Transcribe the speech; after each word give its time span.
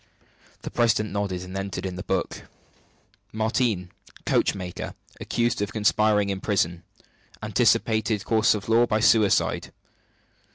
The 0.63 0.71
president 0.71 1.11
nodded, 1.13 1.43
and 1.43 1.55
entered 1.55 1.85
in 1.85 1.95
the 1.95 2.01
book: 2.01 2.45
"Martigne, 3.31 3.89
coachmaker. 4.25 4.95
Accused 5.19 5.61
of 5.61 5.71
conspiring 5.71 6.31
in 6.31 6.41
prison. 6.41 6.81
Anticipated 7.43 8.25
course 8.25 8.55
of 8.55 8.67
law 8.67 8.87
by 8.87 8.99
suicide. 8.99 9.71